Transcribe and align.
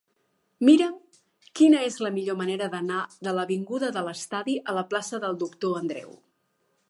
Mira'm 0.69 0.93
quina 1.59 1.81
és 1.89 1.97
la 2.05 2.11
millor 2.15 2.39
manera 2.39 2.71
d'anar 2.75 3.03
de 3.27 3.35
l'avinguda 3.39 3.91
de 3.99 4.05
l'Estadi 4.09 4.55
a 4.73 4.77
la 4.79 4.85
plaça 4.95 5.21
del 5.27 5.41
Doctor 5.45 5.77
Andreu. 5.83 6.17